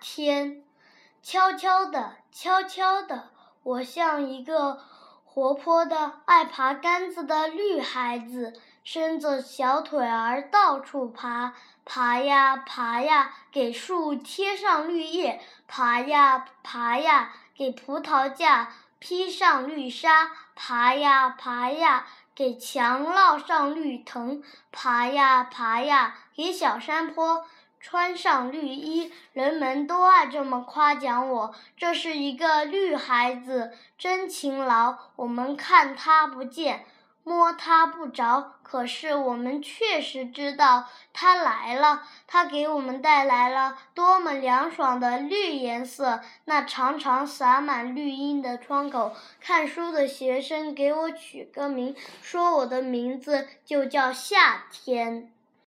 [0.00, 0.62] 天，
[1.22, 3.30] 悄悄地，悄悄地，
[3.62, 4.80] 我像一个
[5.24, 8.52] 活泼的、爱爬杆子的绿孩子，
[8.84, 27.46] 伸着小腿儿到处爬，爬呀爬呀，给树贴上绿叶；爬呀爬呀，给葡萄架披上绿纱；爬呀爬呀，给墙烙上绿藤；爬呀爬呀，给小山坡。
[27.84, 31.54] 穿上绿衣，人们都爱这么夸奖我。
[31.76, 34.96] 这是一个绿孩子，真勤劳。
[35.16, 36.86] 我们看他不见，
[37.24, 42.04] 摸他不着，可是我们确实知道他来了。
[42.26, 46.20] 他给我们带来了多么凉爽的绿颜色！
[46.46, 55.30] 那常常洒满绿荫的窗口，看书的学生给我取个名，说我的名字就叫夏天。